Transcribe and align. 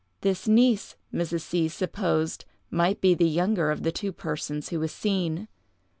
This 0.21 0.47
niece 0.47 0.95
Mrs. 1.13 1.41
C—— 1.41 1.67
supposed 1.69 2.45
might 2.71 3.01
be 3.01 3.13
the 3.13 3.27
younger 3.29 3.69
of 3.69 3.83
the 3.83 3.91
two 3.91 4.11
persons 4.11 4.69
who 4.69 4.79
was 4.79 4.91
seen. 4.91 5.47